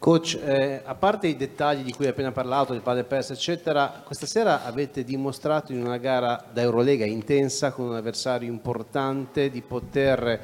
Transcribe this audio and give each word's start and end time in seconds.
Coach, 0.00 0.40
eh, 0.42 0.80
a 0.82 0.94
parte 0.94 1.26
i 1.26 1.36
dettagli 1.36 1.82
di 1.82 1.92
cui 1.92 2.06
hai 2.06 2.12
appena 2.12 2.32
parlato, 2.32 2.72
del 2.72 2.80
padre 2.80 3.04
perso, 3.04 3.34
eccetera, 3.34 4.00
questa 4.02 4.24
sera 4.24 4.64
avete 4.64 5.04
dimostrato 5.04 5.72
in 5.72 5.84
una 5.84 5.98
gara 5.98 6.42
da 6.50 6.62
Eurolega 6.62 7.04
intensa 7.04 7.70
con 7.72 7.88
un 7.88 7.96
avversario 7.96 8.48
importante 8.48 9.50
di 9.50 9.60
poter 9.60 10.40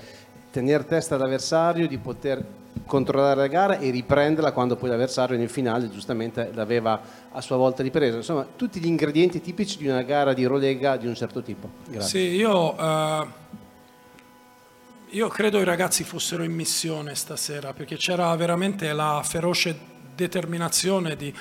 tenere 0.51 0.85
testa 0.85 1.15
all'avversario, 1.15 1.89
di 1.89 1.97
poter 1.97 2.45
controllare 2.85 3.41
la 3.41 3.47
gara 3.47 3.79
e 3.79 3.89
riprenderla 3.89 4.53
quando 4.53 4.77
poi 4.77 4.91
l'avversario 4.91 5.39
nel 5.39 5.49
finale 5.49 5.89
giustamente 5.89 6.51
l'aveva 6.53 7.01
a 7.33 7.41
sua 7.41 7.57
volta 7.57 7.83
ripresa. 7.83 8.19
Insomma, 8.19 8.47
tutti 8.57 8.79
gli 8.79 8.87
ingredienti 8.87 9.41
tipici 9.41 9.79
di 9.79 9.89
una 9.89 10.03
gara 10.03 10.35
di 10.35 10.43
Eurolega 10.43 10.99
di 10.99 11.07
un 11.07 11.15
certo 11.15 11.41
tipo. 11.41 11.71
Grazie. 11.89 12.09
Sì, 12.09 12.37
io... 12.37 12.75
Uh 12.75 13.55
io 15.11 15.29
credo 15.29 15.61
i 15.61 15.65
ragazzi 15.65 16.03
fossero 16.03 16.43
in 16.43 16.53
missione 16.53 17.15
stasera 17.15 17.73
perché 17.73 17.97
c'era 17.97 18.35
veramente 18.35 18.93
la 18.93 19.23
feroce 19.25 19.79
determinazione 20.15 21.15
di 21.15 21.33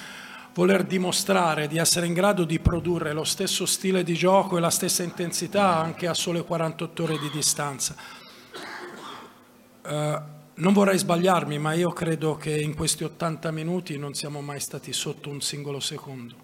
voler 0.54 0.84
dimostrare 0.84 1.68
di 1.68 1.78
essere 1.78 2.06
in 2.06 2.14
grado 2.14 2.44
di 2.44 2.59
produrre 2.59 3.12
lo 3.12 3.23
stesso 3.23 3.66
stile 3.66 4.04
di 4.04 4.14
gioco 4.14 4.58
e 4.58 4.59
la 4.59 4.70
stessa 4.70 5.04
intensità 5.04 5.78
anche 5.78 6.08
a 6.08 6.14
sole 6.14 6.44
48 6.44 7.04
ore 7.04 7.18
di 7.18 7.30
distanza. 7.30 7.96
Uh, 9.84 10.34
non 10.56 10.72
vorrei 10.72 10.98
sbagliarmi, 10.98 11.59
ma 11.59 11.73
io 11.73 11.92
credo 11.92 12.38
che 12.38 12.58
in 12.58 12.73
questi 12.76 13.04
80 13.04 13.52
minuti 13.52 13.98
non 13.98 14.14
siamo 14.14 14.42
mai 14.42 14.62
stati 14.62 14.94
sotto 14.94 15.30
un 15.30 15.42
singolo 15.42 15.82
secondo. 15.82 16.36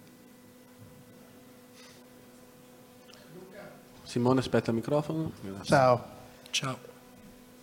Simone, 4.02 4.40
aspetta 4.40 4.70
il 4.70 4.76
microfono. 4.76 5.32
Grazie. 5.40 5.64
Ciao. 5.64 6.04
Ciao 6.50 6.90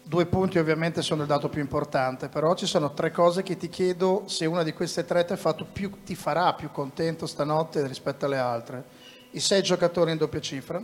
due 0.09 0.26
punti 0.26 0.58
ovviamente 0.58 1.04
sono 1.04 1.22
il 1.22 1.27
dato 1.27 1.49
più 1.49 1.62
importante, 1.62 2.30
però 2.30 2.55
ci 2.55 2.66
sono 2.66 2.95
tre 2.95 3.12
cose 3.12 3.44
che 3.44 3.58
ti 3.58 3.70
chiedo 3.70 4.23
se 4.26 4.48
una 4.48 4.63
di 4.63 4.73
queste 4.73 5.05
tre 5.05 5.23
ti, 5.23 5.36
più, 5.72 6.02
ti 6.04 6.16
farà 6.16 6.52
più 6.55 6.72
contento 6.72 7.27
stanotte 7.27 7.86
rispetto 7.86 8.25
alle 8.25 8.39
altre. 8.39 8.83
I 9.30 9.39
sei 9.39 9.61
giocatori 9.61 10.09
in 10.11 10.17
doppia 10.17 10.42
cifra, 10.42 10.81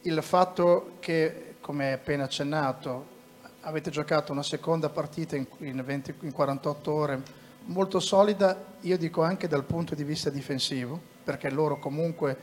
il 0.00 0.22
fatto 0.22 0.92
che, 1.00 1.56
come 1.60 1.92
appena 1.92 2.24
accennato, 2.24 3.14
avete 3.60 3.90
giocato 3.90 4.32
una 4.32 4.42
seconda 4.42 4.88
partita 4.88 5.36
in, 5.36 5.46
in, 5.58 5.82
20, 5.84 6.14
in 6.20 6.32
48 6.32 6.90
ore 6.90 7.22
molto 7.64 8.00
solida, 8.00 8.56
io 8.80 8.96
dico 8.96 9.22
anche 9.22 9.48
dal 9.48 9.64
punto 9.64 9.94
di 9.94 10.02
vista 10.02 10.30
difensivo, 10.30 10.98
perché 11.22 11.50
loro 11.50 11.78
comunque 11.78 12.38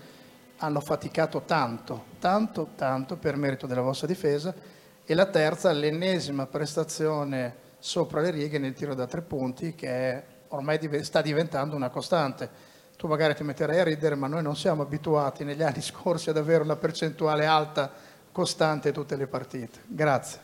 hanno 0.58 0.80
faticato 0.80 1.42
tanto, 1.42 2.04
tanto, 2.20 2.70
tanto 2.76 3.16
per 3.16 3.36
merito 3.36 3.66
della 3.66 3.82
vostra 3.82 4.06
difesa 4.06 4.82
e 5.06 5.14
la 5.14 5.26
terza, 5.26 5.72
l'ennesima 5.72 6.46
prestazione 6.46 7.62
sopra 7.80 8.22
le 8.22 8.32
righe 8.32 8.60
nel 8.60 8.74
tiro 8.74 8.96
da 8.96 9.06
tre 9.06 9.22
punti 9.22 9.76
che 9.76 10.24
ormai 10.50 10.80
sta 11.04 11.22
diventando 11.22 11.76
una 11.76 11.90
costante. 11.90 12.72
Tu 12.96 13.08
magari 13.08 13.36
ti 13.36 13.44
metterai 13.44 13.80
a 13.80 13.84
ridere, 13.84 14.16
ma 14.16 14.28
noi 14.28 14.42
non 14.42 14.56
siamo 14.56 14.84
abituati 14.84 15.44
negli 15.44 15.64
anni 15.64 15.82
scorsi 15.84 16.30
ad 16.30 16.38
avere 16.38 16.64
una 16.64 16.78
percentuale 16.78 17.46
alta, 17.46 17.92
costante 18.32 18.92
tutte 18.92 19.16
le 19.18 19.28
partite. 19.28 19.80
Grazie. 19.86 20.40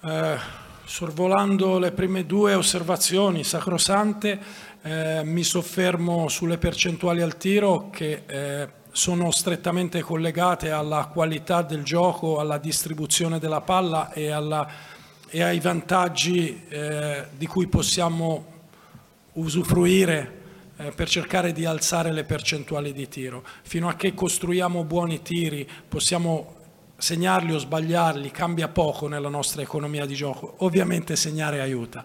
Eh, 0.00 0.38
sorvolando 0.84 1.78
le 1.78 1.92
prime 1.92 2.26
due 2.26 2.54
osservazioni 2.54 3.44
sacrosante, 3.44 4.38
eh, 4.82 5.22
mi 5.24 5.42
soffermo 5.42 6.28
sulle 6.28 6.58
percentuali 6.58 7.22
al 7.22 7.36
tiro 7.36 7.88
che 7.90 8.22
eh, 8.26 8.68
sono 8.98 9.30
strettamente 9.30 10.00
collegate 10.00 10.72
alla 10.72 11.04
qualità 11.06 11.62
del 11.62 11.84
gioco, 11.84 12.40
alla 12.40 12.58
distribuzione 12.58 13.38
della 13.38 13.60
palla 13.60 14.10
e, 14.10 14.32
alla, 14.32 14.68
e 15.28 15.40
ai 15.40 15.60
vantaggi 15.60 16.64
eh, 16.68 17.28
di 17.36 17.46
cui 17.46 17.68
possiamo 17.68 18.44
usufruire 19.34 20.40
eh, 20.78 20.90
per 20.90 21.08
cercare 21.08 21.52
di 21.52 21.64
alzare 21.64 22.10
le 22.10 22.24
percentuali 22.24 22.92
di 22.92 23.06
tiro. 23.06 23.44
Fino 23.62 23.88
a 23.88 23.94
che 23.94 24.14
costruiamo 24.14 24.82
buoni 24.82 25.22
tiri, 25.22 25.66
possiamo 25.86 26.56
segnarli 26.96 27.54
o 27.54 27.58
sbagliarli, 27.58 28.32
cambia 28.32 28.66
poco 28.66 29.06
nella 29.06 29.28
nostra 29.28 29.62
economia 29.62 30.06
di 30.06 30.16
gioco. 30.16 30.56
Ovviamente 30.58 31.14
segnare 31.14 31.60
aiuta. 31.60 32.02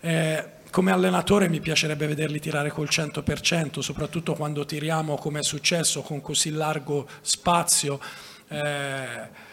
Eh, 0.00 0.50
come 0.70 0.92
allenatore 0.92 1.48
mi 1.48 1.60
piacerebbe 1.60 2.06
vederli 2.06 2.40
tirare 2.40 2.70
col 2.70 2.88
100%, 2.90 3.80
soprattutto 3.80 4.34
quando 4.34 4.64
tiriamo 4.64 5.16
come 5.16 5.40
è 5.40 5.42
successo 5.42 6.02
con 6.02 6.20
così 6.20 6.50
largo 6.50 7.08
spazio. 7.20 8.00
Eh, 8.48 9.46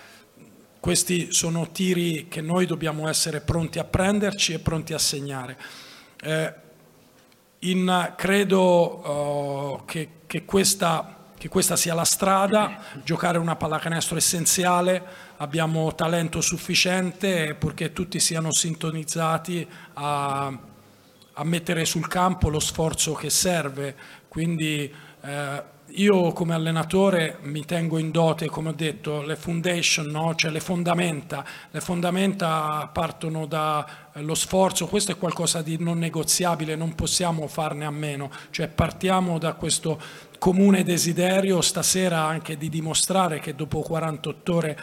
questi 0.80 1.32
sono 1.32 1.72
tiri 1.72 2.28
che 2.28 2.42
noi 2.42 2.66
dobbiamo 2.66 3.08
essere 3.08 3.42
pronti 3.42 3.80
a 3.80 3.84
prenderci 3.84 4.54
e 4.54 4.60
pronti 4.60 4.94
a 4.94 5.00
segnare. 5.00 5.58
Eh, 6.22 6.54
in, 7.60 8.14
credo 8.16 9.80
uh, 9.80 9.86
che, 9.86 10.10
che, 10.28 10.46
questa, 10.46 11.32
che, 11.38 11.48
questa, 11.50 11.76
sia 11.76 11.96
la 11.96 12.04
strada, 12.04 12.80
giocare 13.04 13.40
una 13.40 13.56
pallacanestro 13.56 14.18
essenziale, 14.18 15.04
abbiamo 15.38 15.96
talento 15.96 16.42
sufficiente 16.42 17.56
purché 17.56 17.92
tutti 17.92 18.20
siano 18.20 18.52
sintonizzati 18.52 19.68
a 19.94 20.74
a 21.36 21.44
mettere 21.44 21.86
sul 21.86 22.08
campo 22.08 22.50
lo 22.50 22.60
sforzo 22.60 23.14
che 23.14 23.30
serve. 23.30 23.96
Quindi 24.28 24.92
eh, 25.22 25.64
io 25.90 26.32
come 26.34 26.54
allenatore 26.54 27.38
mi 27.44 27.64
tengo 27.64 27.98
in 27.98 28.12
dote, 28.12 28.48
come 28.48 28.70
ho 28.70 28.74
detto, 28.74 29.22
le 29.22 29.36
foundation, 29.36 30.08
no? 30.08 30.34
cioè 30.36 30.52
le 30.52 30.60
fondamenta. 30.60 31.46
Le 31.72 31.80
fondamenta 31.80 32.90
partono 32.92 33.46
dallo 33.46 34.36
sforzo, 34.36 34.88
questo 34.88 35.12
è 35.12 35.18
qualcosa 35.18 35.62
di 35.62 35.78
non 35.80 36.00
negoziabile, 36.00 36.76
non 36.76 36.96
possiamo 36.96 37.48
farne 37.48 37.86
a 37.86 37.92
meno. 37.92 38.32
Cioè 38.50 38.68
partiamo 38.68 39.38
da 39.38 39.54
questo 39.54 40.00
comune 40.40 40.84
desiderio 40.84 41.62
stasera 41.62 42.24
anche 42.24 42.58
di 42.58 42.70
dimostrare 42.70 43.40
che 43.40 43.56
dopo 43.56 43.80
48 43.82 44.54
ore 44.54 44.78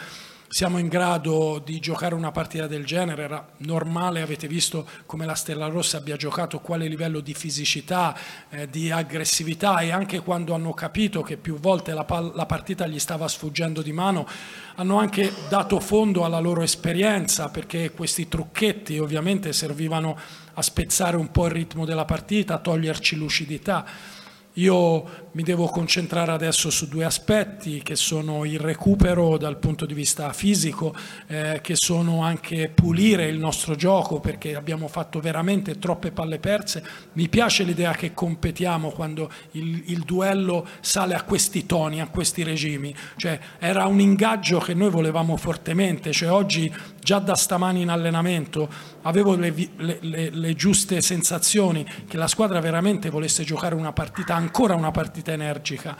siamo 0.53 0.77
in 0.77 0.87
grado 0.87 1.59
di 1.65 1.79
giocare 1.79 2.13
una 2.13 2.29
partita 2.29 2.67
del 2.67 2.85
genere, 2.85 3.23
era 3.23 3.43
normale, 3.57 4.21
avete 4.21 4.47
visto 4.47 4.87
come 5.07 5.25
la 5.25 5.33
Stella 5.33 5.65
Rossa 5.65 5.97
abbia 5.97 6.15
giocato, 6.15 6.59
quale 6.59 6.85
livello 6.85 7.21
di 7.21 7.33
fisicità, 7.33 8.15
eh, 8.51 8.69
di 8.69 8.91
aggressività 8.91 9.79
e 9.79 9.89
anche 9.89 10.19
quando 10.19 10.53
hanno 10.53 10.71
capito 10.75 11.23
che 11.23 11.37
più 11.37 11.57
volte 11.57 11.93
la, 11.93 12.05
la 12.35 12.45
partita 12.45 12.85
gli 12.85 12.99
stava 12.99 13.27
sfuggendo 13.27 13.81
di 13.81 13.93
mano, 13.93 14.27
hanno 14.75 14.99
anche 14.99 15.33
dato 15.49 15.79
fondo 15.79 16.23
alla 16.23 16.39
loro 16.39 16.61
esperienza 16.61 17.49
perché 17.49 17.89
questi 17.89 18.27
trucchetti 18.27 18.99
ovviamente 18.99 19.53
servivano 19.53 20.15
a 20.53 20.61
spezzare 20.61 21.17
un 21.17 21.31
po' 21.31 21.47
il 21.47 21.51
ritmo 21.51 21.83
della 21.83 22.05
partita, 22.05 22.53
a 22.53 22.59
toglierci 22.59 23.15
lucidità. 23.15 24.21
Io 24.57 25.21
mi 25.31 25.41
devo 25.41 25.65
concentrare 25.65 26.31
adesso 26.31 26.69
su 26.69 26.87
due 26.87 27.05
aspetti 27.05 27.81
che 27.81 27.95
sono 27.95 28.45
il 28.45 28.59
recupero 28.59 29.37
dal 29.37 29.57
punto 29.57 29.87
di 29.87 29.95
vista 29.95 30.31
fisico, 30.31 30.93
eh, 31.25 31.59
che 31.63 31.73
sono 31.75 32.21
anche 32.21 32.69
pulire 32.69 33.25
il 33.25 33.39
nostro 33.39 33.73
gioco 33.73 34.19
perché 34.19 34.55
abbiamo 34.55 34.87
fatto 34.87 35.19
veramente 35.19 35.79
troppe 35.79 36.11
palle 36.11 36.37
perse. 36.37 36.83
Mi 37.13 37.29
piace 37.29 37.63
l'idea 37.63 37.93
che 37.93 38.13
competiamo 38.13 38.91
quando 38.91 39.31
il, 39.51 39.85
il 39.87 40.01
duello 40.01 40.67
sale 40.81 41.15
a 41.15 41.23
questi 41.23 41.65
toni, 41.65 41.99
a 41.99 42.07
questi 42.07 42.43
regimi. 42.43 42.93
Cioè, 43.15 43.39
era 43.57 43.87
un 43.87 43.99
ingaggio 43.99 44.59
che 44.59 44.75
noi 44.75 44.91
volevamo 44.91 45.35
fortemente, 45.35 46.11
cioè, 46.11 46.29
oggi 46.29 46.71
già 47.03 47.19
da 47.19 47.35
stamani 47.35 47.81
in 47.81 47.89
allenamento 47.89 48.69
avevo 49.03 49.35
le, 49.35 49.53
le, 49.77 49.97
le, 50.01 50.29
le 50.29 50.53
giuste 50.55 51.01
sensazioni 51.01 51.85
che 52.07 52.17
la 52.17 52.27
squadra 52.27 52.59
veramente 52.59 53.09
volesse 53.09 53.43
giocare 53.43 53.75
una 53.75 53.93
partita, 53.93 54.35
ancora 54.35 54.75
una 54.75 54.91
partita 54.91 55.31
energica 55.31 55.95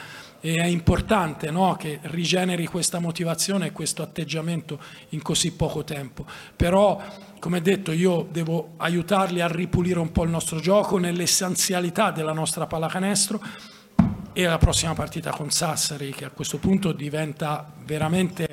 e 0.45 0.55
è 0.55 0.65
importante 0.65 1.51
no, 1.51 1.75
che 1.75 1.99
rigeneri 2.03 2.65
questa 2.67 2.99
motivazione 2.99 3.67
e 3.67 3.71
questo 3.71 4.01
atteggiamento 4.01 4.77
in 5.09 5.21
così 5.21 5.53
poco 5.53 5.85
tempo. 5.85 6.25
Però, 6.53 7.01
come 7.39 7.61
detto, 7.61 7.93
io 7.93 8.27
devo 8.29 8.73
aiutarli 8.75 9.39
a 9.39 9.47
ripulire 9.47 9.99
un 9.99 10.11
po' 10.11 10.23
il 10.23 10.29
nostro 10.29 10.59
gioco 10.59 10.97
nell'essenzialità 10.97 12.11
della 12.11 12.33
nostra 12.33 12.67
pallacanestro 12.67 13.41
e 14.33 14.43
la 14.43 14.57
prossima 14.57 14.93
partita 14.93 15.31
con 15.31 15.49
Sassari 15.49 16.11
che 16.11 16.25
a 16.25 16.31
questo 16.31 16.57
punto 16.57 16.91
diventa 16.91 17.71
veramente 17.85 18.47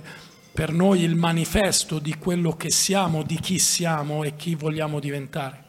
per 0.60 0.72
noi 0.72 1.00
il 1.00 1.14
manifesto 1.14 1.98
di 1.98 2.18
quello 2.18 2.54
che 2.54 2.68
siamo, 2.68 3.22
di 3.22 3.40
chi 3.40 3.58
siamo 3.58 4.24
e 4.24 4.36
chi 4.36 4.54
vogliamo 4.56 5.00
diventare. 5.00 5.64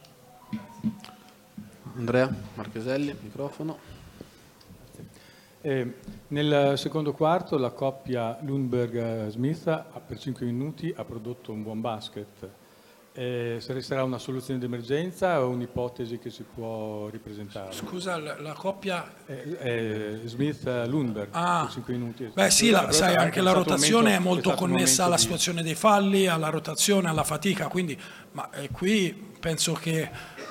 Andrea 1.96 2.30
Marcheselli, 2.52 3.16
microfono. 3.22 3.78
Eh, 5.62 5.94
nel 6.28 6.74
secondo 6.76 7.14
quarto 7.14 7.56
la 7.56 7.70
coppia 7.70 8.36
Lundberg-Smith 8.42 9.82
per 10.06 10.18
5 10.18 10.44
minuti 10.44 10.92
ha 10.94 11.06
prodotto 11.06 11.52
un 11.52 11.62
buon 11.62 11.80
basket. 11.80 12.50
Eh, 13.14 13.62
resterà 13.66 14.04
una 14.04 14.16
soluzione 14.16 14.58
d'emergenza 14.58 15.42
o 15.44 15.48
un'ipotesi 15.50 16.18
che 16.18 16.30
si 16.30 16.44
può 16.54 17.08
ripresentare? 17.10 17.70
Scusa, 17.72 18.16
la, 18.18 18.40
la 18.40 18.54
coppia... 18.54 19.06
Eh, 19.26 19.56
eh, 19.60 20.20
Smith-Lundberg, 20.24 21.28
Ah. 21.32 21.68
5 21.70 21.92
minuti. 21.92 22.30
Beh 22.32 22.48
sì, 22.50 22.70
la- 22.70 22.80
Però 22.80 22.92
sai, 22.92 23.12
è 23.12 23.16
anche 23.18 23.42
la 23.42 23.52
rotazione 23.52 24.02
momento- 24.04 24.18
è 24.20 24.24
molto 24.24 24.48
un 24.50 24.54
connessa 24.56 25.04
alla 25.04 25.16
di- 25.16 25.20
situazione 25.20 25.62
dei 25.62 25.74
falli, 25.74 26.26
alla 26.26 26.48
rotazione, 26.48 27.10
alla 27.10 27.22
fatica, 27.24 27.68
quindi 27.68 28.00
ma 28.32 28.50
eh, 28.50 28.68
qui 28.70 29.30
penso 29.42 29.72
che 29.72 30.08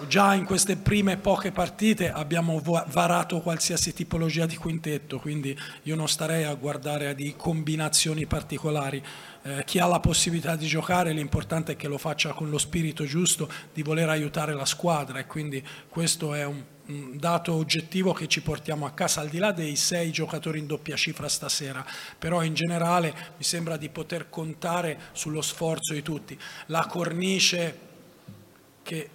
già 0.08 0.34
in 0.34 0.46
queste 0.46 0.76
prime 0.76 1.18
poche 1.18 1.52
partite 1.52 2.12
abbiamo 2.12 2.60
va- 2.60 2.86
varato 2.90 3.40
qualsiasi 3.40 3.94
tipologia 3.94 4.46
di 4.46 4.58
quintetto, 4.58 5.20
quindi 5.20 5.58
io 5.84 5.96
non 5.96 6.10
starei 6.10 6.44
a 6.44 6.54
guardare 6.56 7.16
di 7.16 7.34
combinazioni 7.38 8.26
particolari. 8.26 9.02
Eh, 9.44 9.64
chi 9.66 9.80
ha 9.80 9.88
la 9.88 10.00
possibilità 10.00 10.56
di 10.56 10.68
giocare, 10.68 11.14
l'importante 11.14 11.74
è 11.74 11.76
che 11.76 11.88
lo 11.88 11.98
faccia 11.98 12.34
con 12.34 12.50
lo 12.50 12.58
spirito 12.58 13.06
giusto 13.06 13.50
di 13.74 13.82
voler 13.82 14.10
aiutare 14.10 14.54
la 14.54 14.66
squadra 14.66 15.20
e 15.20 15.26
quindi 15.26 15.66
questo 15.90 16.34
è 16.34 16.46
un 16.46 16.62
dato 17.18 17.54
oggettivo 17.54 18.14
che 18.14 18.28
ci 18.28 18.42
portiamo 18.42 18.86
a 18.86 18.92
casa 18.92 19.22
al 19.22 19.30
di 19.30 19.38
là 19.38 19.52
dei 19.52 19.76
sei 19.76 20.12
giocatori 20.12 20.60
in 20.60 20.68
doppia 20.68 20.96
cifra 20.96 21.28
stasera, 21.28 21.86
però 22.18 22.44
in 22.44 22.54
generale 22.54 23.14
mi 23.38 23.44
sembra 23.44 23.78
di 23.78 23.90
poter 23.90 24.30
contare 24.30 25.00
sullo 25.12 25.42
sforzo 25.42 25.94
di 25.94 26.02
tutti. 26.02 26.38
La 26.68 26.86
cornice 26.86 27.78
che, 28.84 29.10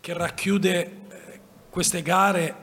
che 0.00 0.12
racchiude 0.12 0.82
eh, 0.82 1.40
queste 1.70 2.02
gare 2.02 2.54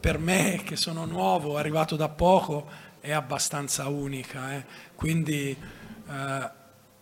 per 0.00 0.18
me 0.18 0.62
che 0.64 0.76
sono 0.76 1.04
nuovo, 1.04 1.56
arrivato 1.56 1.96
da 1.96 2.08
poco, 2.08 2.68
è 3.00 3.12
abbastanza 3.12 3.88
unica. 3.88 4.54
eh. 4.54 4.64
Quindi, 4.94 5.56
eh, 6.08 6.50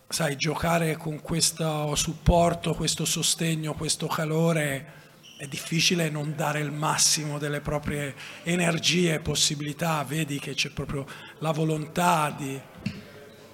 sai, 0.07 0.35
giocare 0.35 0.97
con 0.97 1.21
questo 1.21 1.95
supporto, 1.95 2.73
questo 2.73 3.05
sostegno, 3.05 3.73
questo 3.73 4.07
calore 4.07 4.97
è 5.39 5.47
difficile 5.47 6.09
non 6.09 6.35
dare 6.35 6.59
il 6.59 6.69
massimo 6.69 7.37
delle 7.39 7.61
proprie 7.61 8.13
energie 8.43 9.13
e 9.13 9.19
possibilità. 9.21 10.03
Vedi 10.03 10.37
che 10.37 10.53
c'è 10.53 10.69
proprio 10.69 11.05
la 11.37 11.51
volontà 11.51 12.35
di, 12.37 12.59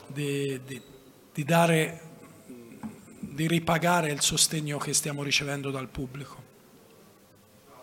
di- 0.07 0.59
di- 0.65 0.81
di 1.31 1.43
dare, 1.43 2.01
di 3.19 3.47
ripagare 3.47 4.11
il 4.11 4.21
sostegno 4.21 4.79
che 4.79 4.95
stiamo 4.95 5.21
ricevendo 5.21 5.69
dal 5.69 5.87
pubblico. 5.87 6.44